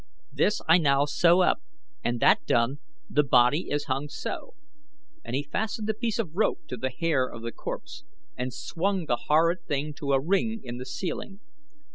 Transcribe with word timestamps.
This 0.33 0.61
I 0.67 0.79
now 0.79 1.05
sew 1.05 1.41
up, 1.41 1.61
and 2.03 2.19
that 2.21 2.43
done, 2.47 2.79
the 3.07 3.21
body 3.23 3.69
is 3.69 3.83
hung 3.83 4.09
so," 4.09 4.55
and 5.23 5.35
he 5.35 5.43
fastened 5.43 5.87
a 5.91 5.93
piece 5.93 6.17
of 6.17 6.33
rope 6.35 6.61
to 6.69 6.77
the 6.77 6.89
hair 6.89 7.27
of 7.29 7.43
the 7.43 7.51
corpse 7.51 8.03
and 8.35 8.51
swung 8.51 9.05
the 9.05 9.25
horrid 9.27 9.63
thing 9.67 9.93
to 9.99 10.13
a 10.13 10.19
ring 10.19 10.59
in 10.63 10.77
the 10.79 10.87
ceiling. 10.87 11.39